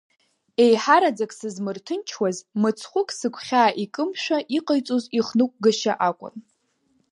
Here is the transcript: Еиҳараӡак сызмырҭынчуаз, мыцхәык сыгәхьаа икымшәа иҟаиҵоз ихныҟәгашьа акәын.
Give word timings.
Еиҳараӡак 0.63 1.31
сызмырҭынчуаз, 1.37 2.37
мыцхәык 2.61 3.09
сыгәхьаа 3.17 3.75
икымшәа 3.83 4.37
иҟаиҵоз 4.57 5.03
ихныҟәгашьа 5.17 5.93
акәын. 6.07 6.35